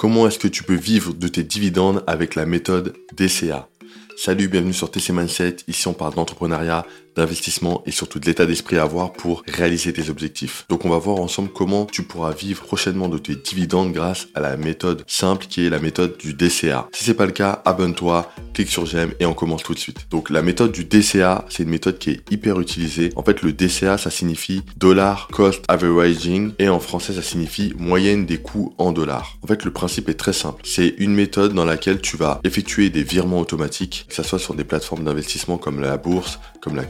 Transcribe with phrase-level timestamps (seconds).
[0.00, 3.68] comment est-ce que tu peux vivre de tes dividendes avec la méthode DCA.
[4.16, 5.56] Salut, bienvenue sur TC Mindset.
[5.68, 6.86] Ici, on parle d'entrepreneuriat,
[7.16, 10.64] d'investissement et surtout de l'état d'esprit à avoir pour réaliser tes objectifs.
[10.68, 14.40] Donc, on va voir ensemble comment tu pourras vivre prochainement de tes dividendes grâce à
[14.40, 16.88] la méthode simple qui est la méthode du DCA.
[16.92, 20.06] Si c'est pas le cas, abonne-toi, clique sur j'aime et on commence tout de suite.
[20.10, 23.12] Donc, la méthode du DCA, c'est une méthode qui est hyper utilisée.
[23.16, 28.26] En fait, le DCA, ça signifie dollar cost averaging et en français, ça signifie moyenne
[28.26, 29.38] des coûts en dollars.
[29.42, 30.62] En fait, le principe est très simple.
[30.64, 34.54] C'est une méthode dans laquelle tu vas effectuer des virements automatiques que ce soit sur
[34.54, 36.84] des plateformes d'investissement comme la bourse, comme la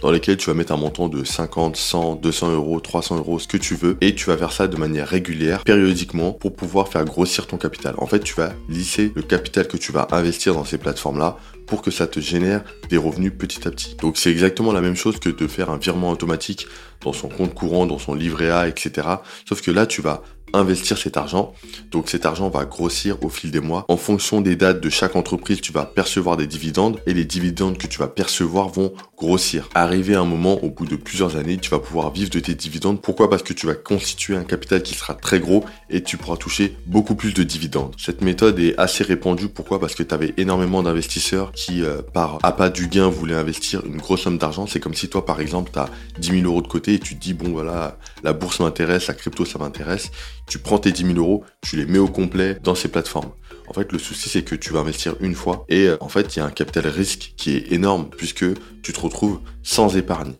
[0.00, 3.48] dans lesquelles tu vas mettre un montant de 50, 100, 200 euros, 300 euros, ce
[3.48, 7.04] que tu veux, et tu vas faire ça de manière régulière, périodiquement, pour pouvoir faire
[7.04, 7.94] grossir ton capital.
[7.98, 11.82] En fait, tu vas lisser le capital que tu vas investir dans ces plateformes-là pour
[11.82, 13.96] que ça te génère des revenus petit à petit.
[14.00, 16.66] Donc c'est exactement la même chose que de faire un virement automatique
[17.02, 19.08] dans son compte courant, dans son livret A, etc.
[19.48, 20.22] Sauf que là, tu vas
[20.54, 21.52] investir cet argent.
[21.90, 23.84] Donc cet argent va grossir au fil des mois.
[23.88, 27.78] En fonction des dates de chaque entreprise, tu vas percevoir des dividendes et les dividendes
[27.78, 29.68] que tu vas percevoir vont grossir.
[29.74, 32.54] Arrivé à un moment, au bout de plusieurs années, tu vas pouvoir vivre de tes
[32.54, 33.00] dividendes.
[33.00, 33.30] Pourquoi?
[33.30, 36.76] Parce que tu vas constituer un capital qui sera très gros et tu pourras toucher
[36.86, 37.94] beaucoup plus de dividendes.
[37.98, 39.48] Cette méthode est assez répandue.
[39.48, 39.80] Pourquoi?
[39.80, 43.98] Parce que tu avais énormément d'investisseurs qui, euh, par appât du gain, voulaient investir une
[43.98, 44.66] grosse somme d'argent.
[44.66, 47.14] C'est comme si toi, par exemple, tu as 10 000 euros de côté et tu
[47.14, 50.10] te dis, bon voilà, la bourse m'intéresse, la crypto, ça m'intéresse
[50.46, 53.30] tu prends tes 10 000 euros, tu les mets au complet dans ces plateformes.
[53.66, 56.36] En fait, le souci, c'est que tu vas investir une fois et euh, en fait,
[56.36, 58.44] il y a un capital risque qui est énorme puisque
[58.82, 60.34] tu te retrouves sans épargne.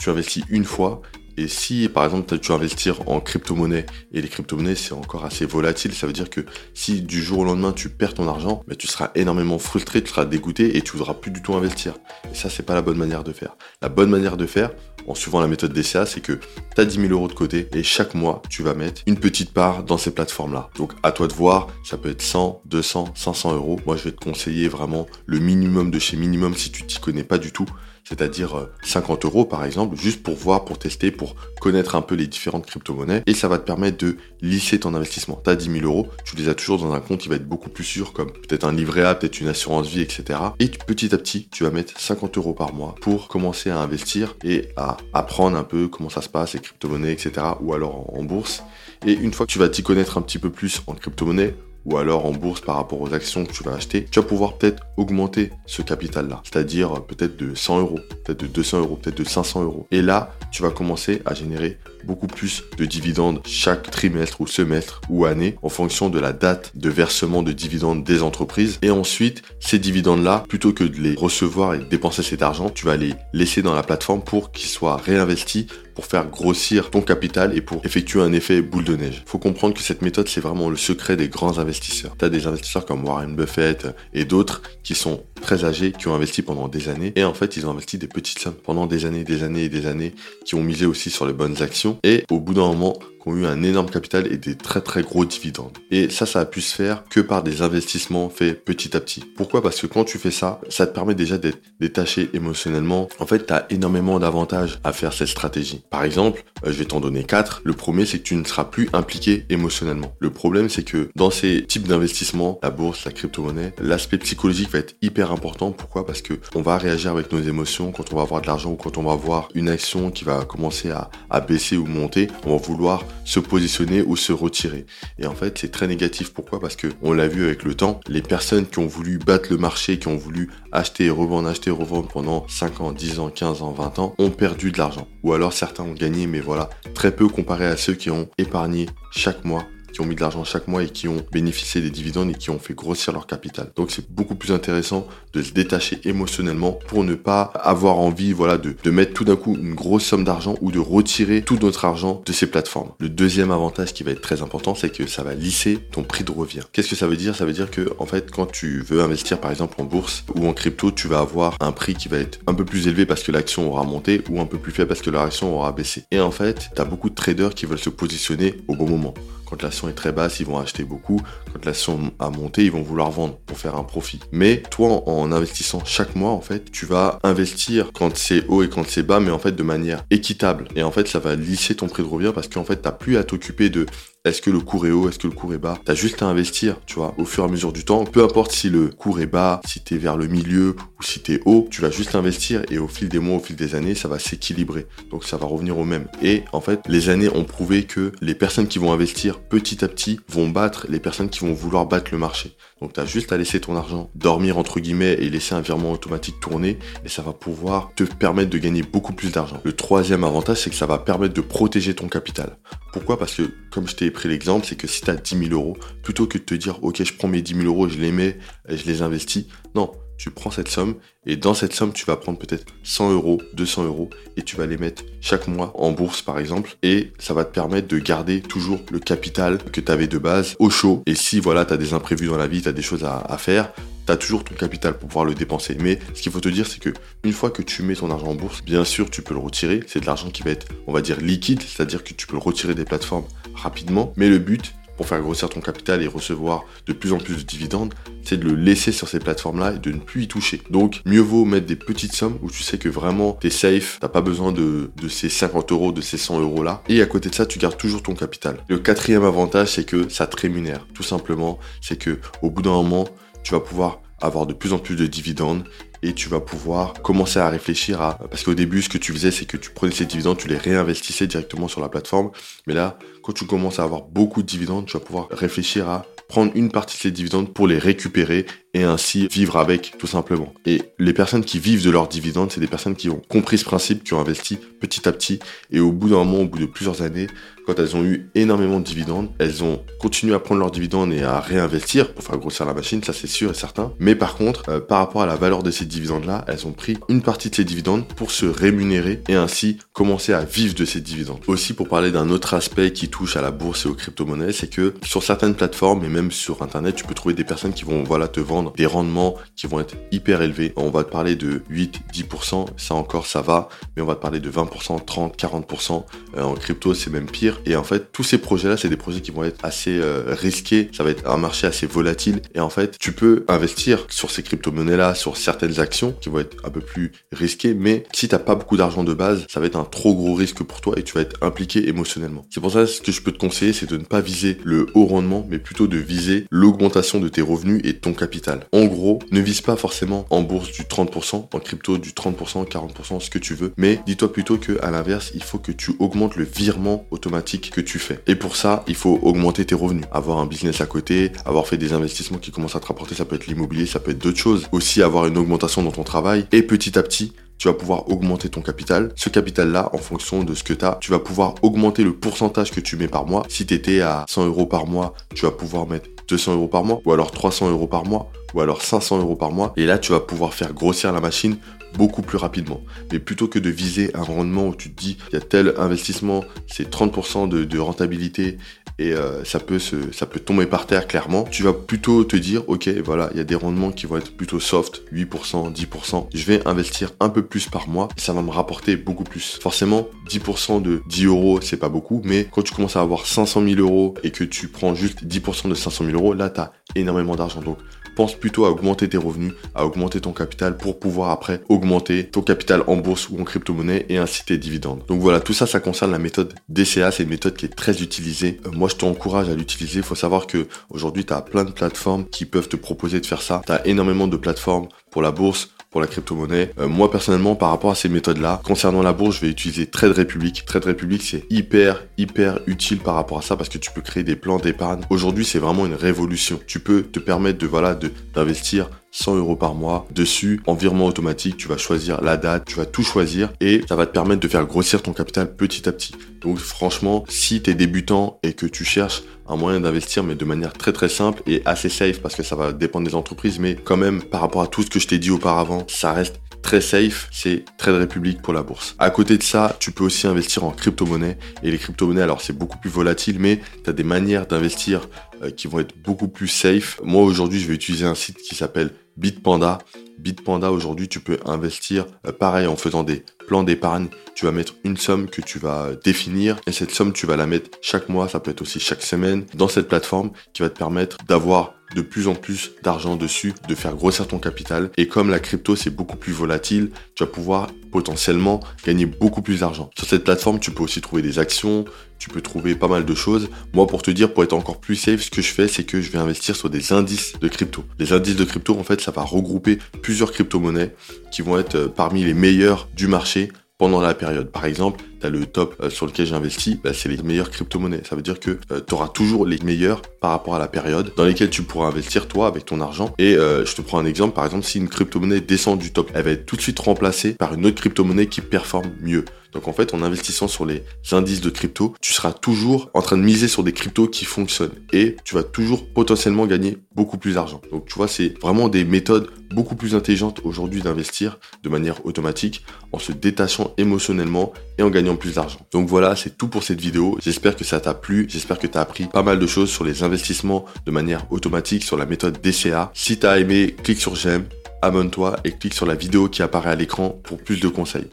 [0.00, 1.00] Tu investis une fois
[1.36, 5.44] et si, par exemple, tu veux investir en crypto-monnaie, et les crypto-monnaies, c'est encore assez
[5.44, 6.40] volatile, ça veut dire que
[6.74, 10.10] si du jour au lendemain, tu perds ton argent, bah, tu seras énormément frustré, tu
[10.10, 11.94] seras dégoûté, et tu voudras plus du tout investir.
[12.30, 13.56] Et ça, c'est pas la bonne manière de faire.
[13.82, 14.70] La bonne manière de faire,
[15.06, 17.82] en suivant la méthode DCA, c'est que tu as 10 000 euros de côté, et
[17.82, 20.70] chaque mois, tu vas mettre une petite part dans ces plateformes-là.
[20.76, 23.78] Donc, à toi de voir, ça peut être 100, 200, 500 euros.
[23.86, 27.24] Moi, je vais te conseiller vraiment le minimum de chez minimum si tu t'y connais
[27.24, 27.66] pas du tout
[28.08, 32.14] c'est-à-dire 50 euh, euros par exemple, juste pour voir, pour tester, pour connaître un peu
[32.14, 35.40] les différentes crypto-monnaies, et ça va te permettre de lisser ton investissement.
[35.42, 37.48] Tu as 10 000 euros, tu les as toujours dans un compte qui va être
[37.48, 40.38] beaucoup plus sûr, comme peut-être un livret A, peut-être une assurance vie, etc.
[40.60, 44.36] Et petit à petit, tu vas mettre 50 euros par mois pour commencer à investir
[44.44, 47.46] et à apprendre un peu comment ça se passe, les crypto-monnaies, etc.
[47.60, 48.62] ou alors en bourse.
[49.06, 51.54] Et une fois que tu vas t'y connaître un petit peu plus en crypto-monnaie,
[51.86, 54.58] ou alors en bourse par rapport aux actions que tu vas acheter, tu vas pouvoir
[54.58, 56.42] peut-être augmenter ce capital-là.
[56.44, 59.86] C'est-à-dire peut-être de 100 euros, peut-être de 200 euros, peut-être de 500 euros.
[59.90, 65.00] Et là, tu vas commencer à générer beaucoup plus de dividendes chaque trimestre ou semestre
[65.08, 68.78] ou année en fonction de la date de versement de dividendes des entreprises.
[68.82, 72.86] Et ensuite, ces dividendes-là, plutôt que de les recevoir et de dépenser cet argent, tu
[72.86, 75.66] vas les laisser dans la plateforme pour qu'ils soient réinvestis
[75.96, 79.22] pour faire grossir ton capital et pour effectuer un effet boule de neige.
[79.24, 82.14] Faut comprendre que cette méthode, c'est vraiment le secret des grands investisseurs.
[82.18, 86.14] Tu as des investisseurs comme Warren Buffett et d'autres qui sont très âgés, qui ont
[86.14, 87.12] investi pendant des années.
[87.16, 89.68] Et en fait, ils ont investi des petites sommes pendant des années, des années et
[89.70, 90.14] des années,
[90.44, 91.95] qui ont misé aussi sur les bonnes actions.
[92.02, 92.94] Et au bout d'un moment,
[93.26, 95.76] ont eu un énorme capital et des très très gros dividendes.
[95.90, 99.20] Et ça, ça a pu se faire que par des investissements faits petit à petit.
[99.20, 99.62] Pourquoi?
[99.62, 103.08] Parce que quand tu fais ça, ça te permet déjà d'être détaché émotionnellement.
[103.18, 105.82] En fait, tu as énormément d'avantages à faire cette stratégie.
[105.90, 107.60] Par exemple, euh, je vais t'en donner quatre.
[107.64, 110.14] Le premier, c'est que tu ne seras plus impliqué émotionnellement.
[110.20, 114.78] Le problème, c'est que dans ces types d'investissements, la bourse, la crypto-monnaie, l'aspect psychologique va
[114.78, 115.72] être hyper important.
[115.72, 116.06] Pourquoi?
[116.06, 118.76] Parce que on va réagir avec nos émotions quand on va avoir de l'argent ou
[118.76, 122.28] quand on va voir une action qui va commencer à baisser ou monter.
[122.44, 124.86] On va vouloir se positionner ou se retirer.
[125.18, 126.32] Et en fait, c'est très négatif.
[126.32, 126.60] Pourquoi?
[126.60, 129.58] Parce que on l'a vu avec le temps, les personnes qui ont voulu battre le
[129.58, 133.30] marché, qui ont voulu acheter et revendre, acheter et revendre pendant 5 ans, 10 ans,
[133.30, 135.08] 15 ans, 20 ans, ont perdu de l'argent.
[135.22, 138.86] Ou alors certains ont gagné, mais voilà, très peu comparé à ceux qui ont épargné
[139.10, 139.64] chaque mois
[139.96, 142.50] qui ont mis de l'argent chaque mois et qui ont bénéficié des dividendes et qui
[142.50, 143.72] ont fait grossir leur capital.
[143.76, 148.58] Donc c'est beaucoup plus intéressant de se détacher émotionnellement pour ne pas avoir envie voilà,
[148.58, 152.22] de, mettre tout d'un coup une grosse somme d'argent ou de retirer tout notre argent
[152.26, 152.90] de ces plateformes.
[152.98, 156.24] Le deuxième avantage qui va être très important, c'est que ça va lisser ton prix
[156.24, 156.60] de revient.
[156.72, 157.34] Qu'est-ce que ça veut dire?
[157.34, 160.46] Ça veut dire que en fait, quand tu veux investir par exemple en bourse ou
[160.46, 163.22] en crypto, tu vas avoir un prix qui va être un peu plus élevé parce
[163.22, 166.04] que l'action aura monté ou un peu plus faible parce que l'action aura baissé.
[166.10, 169.14] Et en fait, tu as beaucoup de traders qui veulent se positionner au bon moment.
[169.46, 171.20] Quand l'action est très basse, ils vont acheter beaucoup.
[171.52, 174.20] Quand l'action a monté, ils vont vouloir vendre pour faire un profit.
[174.32, 178.68] Mais toi, en investissant chaque mois, en fait, tu vas investir quand c'est haut et
[178.68, 180.68] quand c'est bas, mais en fait de manière équitable.
[180.74, 182.92] Et en fait, ça va lisser ton prix de revient parce qu'en fait, tu n'as
[182.92, 183.86] plus à t'occuper de
[184.26, 185.78] est-ce que le cours est haut, est-ce que le cours est bas?
[185.84, 188.04] T'as juste à investir, tu vois, au fur et à mesure du temps.
[188.04, 191.40] Peu importe si le cours est bas, si t'es vers le milieu ou si t'es
[191.44, 194.08] haut, tu vas juste investir et au fil des mois, au fil des années, ça
[194.08, 194.86] va s'équilibrer.
[195.10, 196.08] Donc ça va revenir au même.
[196.22, 199.88] Et en fait, les années ont prouvé que les personnes qui vont investir petit à
[199.88, 202.56] petit vont battre les personnes qui vont vouloir battre le marché.
[202.80, 205.92] Donc tu as juste à laisser ton argent dormir entre guillemets et laisser un virement
[205.92, 209.60] automatique tourner et ça va pouvoir te permettre de gagner beaucoup plus d'argent.
[209.64, 212.58] Le troisième avantage, c'est que ça va permettre de protéger ton capital.
[212.92, 213.18] Pourquoi?
[213.18, 215.76] Parce que, comme je t'ai pris l'exemple, c'est que si tu as 10 000 euros,
[216.02, 218.38] plutôt que de te dire, ok, je prends mes 10 000 euros, je les mets,
[218.68, 220.96] et je les investis, non, tu prends cette somme
[221.26, 224.66] et dans cette somme, tu vas prendre peut-être 100 euros, 200 euros et tu vas
[224.66, 228.40] les mettre chaque mois en bourse par exemple et ça va te permettre de garder
[228.40, 231.02] toujours le capital que tu avais de base au chaud.
[231.06, 233.36] Et si voilà, tu as des imprévus dans la vie, tu as des choses à,
[233.38, 233.72] faire,
[234.06, 235.76] tu as toujours ton capital pour pouvoir le dépenser.
[235.80, 236.90] Mais ce qu'il faut te dire, c'est que
[237.24, 239.80] une fois que tu mets ton argent en bourse, bien sûr, tu peux le retirer.
[239.86, 242.42] C'est de l'argent qui va être, on va dire, liquide, c'est-à-dire que tu peux le
[242.42, 244.12] retirer des plateformes rapidement.
[244.16, 247.42] Mais le but, pour faire grossir ton capital et recevoir de plus en plus de
[247.42, 250.62] dividendes, c'est de le laisser sur ces plateformes-là et de ne plus y toucher.
[250.70, 254.08] Donc, mieux vaut mettre des petites sommes où tu sais que vraiment t'es safe, t'as
[254.08, 256.82] pas besoin de, ces 50 euros, de ces 100 euros là.
[256.88, 258.58] Et à côté de ça, tu gardes toujours ton capital.
[258.68, 260.86] Le quatrième avantage, c'est que ça te rémunère.
[260.94, 263.06] Tout simplement, c'est que au bout d'un moment,
[263.42, 265.64] tu vas pouvoir avoir de plus en plus de dividendes
[266.02, 269.30] et tu vas pouvoir commencer à réfléchir à parce qu'au début ce que tu faisais
[269.30, 272.30] c'est que tu prenais ces dividendes tu les réinvestissais directement sur la plateforme.
[272.66, 276.06] Mais là quand tu commences à avoir beaucoup de dividendes tu vas pouvoir réfléchir à
[276.28, 280.52] prendre une partie de ces dividendes pour les récupérer et ainsi vivre avec tout simplement.
[280.66, 283.64] Et les personnes qui vivent de leurs dividendes, c'est des personnes qui ont compris ce
[283.64, 285.38] principe, qui ont investi petit à petit
[285.70, 287.28] et au bout d'un moment, au bout de plusieurs années,
[287.66, 291.22] quand elles ont eu énormément de dividendes, elles ont continué à prendre leurs dividendes et
[291.22, 293.92] à réinvestir pour faire grossir la machine, ça c'est sûr et certain.
[293.98, 296.96] Mais par contre, euh, par rapport à la valeur de ces dividendes-là, elles ont pris
[297.08, 301.00] une partie de ces dividendes pour se rémunérer et ainsi commencer à vivre de ces
[301.00, 301.40] dividendes.
[301.48, 304.70] Aussi pour parler d'un autre aspect qui touche à la bourse et aux crypto-monnaies, c'est
[304.70, 308.02] que sur certaines plateformes et même sur internet, tu peux trouver des personnes qui vont
[308.02, 310.72] voilà te vendre des rendements qui vont être hyper élevés.
[310.76, 314.20] On va te parler de 8, 10%, ça encore ça va, mais on va te
[314.20, 316.04] parler de 20%, 30, 40%.
[316.38, 317.60] en crypto, c'est même pire.
[317.66, 320.90] Et en fait, tous ces projets-là, c'est des projets qui vont être assez euh, risqués.
[320.92, 322.40] Ça va être un marché assez volatile.
[322.54, 326.56] Et en fait, tu peux investir sur ces crypto-monnaies-là, sur certaines actions qui vont être
[326.64, 327.74] un peu plus risquées.
[327.74, 330.62] Mais si t'as pas beaucoup d'argent de base, ça va être un trop gros risque
[330.62, 332.44] pour toi et tu vas être impliqué émotionnellement.
[332.50, 334.58] C'est pour ça que ce que je peux te conseiller, c'est de ne pas viser
[334.64, 338.66] le haut rendement, mais plutôt de viser l'augmentation de tes revenus et ton capital.
[338.72, 343.20] En gros, ne vise pas forcément en bourse du 30%, en crypto du 30%, 40%,
[343.20, 343.72] ce que tu veux.
[343.76, 347.80] Mais dis-toi plutôt que à l'inverse, il faut que tu augmentes le virement automatique que
[347.80, 348.20] tu fais.
[348.26, 351.76] Et pour ça, il faut augmenter tes revenus, avoir un business à côté, avoir fait
[351.76, 354.38] des investissements qui commencent à te rapporter, ça peut être l'immobilier, ça peut être d'autres
[354.38, 354.66] choses.
[354.72, 358.48] Aussi avoir une augmentation dans ton travail et petit à petit, tu vas pouvoir augmenter
[358.48, 359.12] ton capital.
[359.16, 362.70] Ce capital-là, en fonction de ce que tu as, tu vas pouvoir augmenter le pourcentage
[362.70, 363.44] que tu mets par mois.
[363.48, 366.84] Si tu étais à 100 euros par mois, tu vas pouvoir mettre 200 euros par
[366.84, 369.72] mois, ou alors 300 euros par mois, ou alors 500 euros par mois.
[369.76, 371.56] Et là, tu vas pouvoir faire grossir la machine
[371.96, 372.80] beaucoup plus rapidement.
[373.12, 375.74] Mais plutôt que de viser un rendement où tu te dis, il y a tel
[375.78, 378.58] investissement, c'est 30% de, rentabilité
[378.98, 382.36] et euh, ça, peut se, ça peut tomber par terre clairement, tu vas plutôt te
[382.36, 386.26] dire, ok, voilà, il y a des rendements qui vont être plutôt soft, 8%, 10%.
[386.34, 389.58] Je vais investir un peu plus par mois ça va me rapporter beaucoup plus.
[389.60, 393.62] Forcément, 10% de 10 euros, c'est pas beaucoup, mais quand tu commences à avoir 500
[393.62, 396.72] 000 euros et que tu prends juste 10% de 500 000 euros, là, tu as
[396.94, 397.60] énormément d'argent.
[397.60, 397.78] Donc,
[398.16, 402.40] pense plutôt à augmenter tes revenus, à augmenter ton capital pour pouvoir après augmenter ton
[402.40, 405.02] capital en bourse ou en crypto-monnaie et ainsi tes dividendes.
[405.06, 407.12] Donc voilà, tout ça, ça concerne la méthode DCA.
[407.12, 408.58] C'est une méthode qui est très utilisée.
[408.66, 409.98] Euh, moi, je t'encourage à l'utiliser.
[409.98, 413.26] Il faut savoir que aujourd'hui, tu as plein de plateformes qui peuvent te proposer de
[413.26, 413.60] faire ça.
[413.66, 416.70] Tu as énormément de plateformes pour la bourse, la crypto-monnaie.
[416.78, 420.16] Euh, moi personnellement, par rapport à ces méthodes-là, concernant la bourse, je vais utiliser Trade
[420.16, 420.64] Republic.
[420.66, 424.24] Trade Republic, c'est hyper, hyper utile par rapport à ça parce que tu peux créer
[424.24, 425.02] des plans d'épargne.
[425.10, 426.60] Aujourd'hui, c'est vraiment une révolution.
[426.66, 427.98] Tu peux te permettre de, voilà,
[428.34, 431.56] d'investir 100 euros par mois dessus en virement automatique.
[431.56, 434.48] Tu vas choisir la date, tu vas tout choisir et ça va te permettre de
[434.48, 436.12] faire grossir ton capital petit à petit.
[436.42, 440.44] Donc franchement, si tu es débutant et que tu cherches un moyen d'investir, mais de
[440.44, 443.76] manière très très simple et assez safe parce que ça va dépendre des entreprises, mais
[443.76, 446.80] quand même par rapport à tout ce que je t'ai dit auparavant, ça reste très
[446.80, 448.96] safe, c'est Trade Republic pour la bourse.
[448.98, 451.38] À côté de ça, tu peux aussi investir en crypto-monnaie.
[451.62, 455.08] Et les crypto-monnaies, alors c'est beaucoup plus volatile, mais tu as des manières d'investir
[455.42, 457.00] euh, qui vont être beaucoup plus safe.
[457.04, 459.78] Moi aujourd'hui, je vais utiliser un site qui s'appelle Bitpanda.
[460.18, 464.08] Bitpanda aujourd'hui, tu peux investir euh, pareil en faisant des plans d'épargne.
[464.34, 467.46] Tu vas mettre une somme que tu vas définir et cette somme, tu vas la
[467.46, 470.78] mettre chaque mois, ça peut être aussi chaque semaine dans cette plateforme qui va te
[470.78, 474.90] permettre d'avoir de plus en plus d'argent dessus, de faire grossir ton capital.
[474.96, 479.60] Et comme la crypto c'est beaucoup plus volatile, tu vas pouvoir potentiellement gagner beaucoup plus
[479.60, 479.90] d'argent.
[479.96, 481.86] Sur cette plateforme, tu peux aussi trouver des actions,
[482.18, 483.48] tu peux trouver pas mal de choses.
[483.72, 486.00] Moi, pour te dire, pour être encore plus safe, ce que je fais, c'est que
[486.00, 487.84] je vais investir sur des indices de crypto.
[487.98, 490.94] Les indices de crypto, en fait, ça va regrouper plusieurs crypto-monnaies
[491.30, 494.50] qui vont être euh, parmi les meilleures du marché pendant la période.
[494.50, 498.02] Par exemple, tu le top euh, sur lequel j'investis, bah, c'est les meilleures crypto-monnaies.
[498.08, 501.12] Ça veut dire que euh, tu auras toujours les meilleurs par rapport à la période
[501.16, 503.12] dans lesquelles tu pourras investir toi avec ton argent.
[503.18, 506.10] Et euh, je te prends un exemple, par exemple, si une crypto-monnaie descend du top,
[506.14, 509.24] elle va être tout de suite remplacée par une autre crypto-monnaie qui performe mieux.
[509.56, 510.82] Donc en fait, en investissant sur les
[511.12, 514.74] indices de crypto, tu seras toujours en train de miser sur des cryptos qui fonctionnent
[514.92, 517.62] et tu vas toujours potentiellement gagner beaucoup plus d'argent.
[517.72, 522.66] Donc tu vois, c'est vraiment des méthodes beaucoup plus intelligentes aujourd'hui d'investir de manière automatique
[522.92, 525.60] en se détachant émotionnellement et en gagnant plus d'argent.
[525.72, 527.16] Donc voilà, c'est tout pour cette vidéo.
[527.24, 528.26] J'espère que ça t'a plu.
[528.28, 531.82] J'espère que tu as appris pas mal de choses sur les investissements de manière automatique
[531.82, 532.90] sur la méthode DCA.
[532.92, 534.44] Si tu as aimé, clique sur j'aime,
[534.82, 538.04] abonne-toi et clique sur la vidéo qui apparaît à l'écran pour plus de conseils.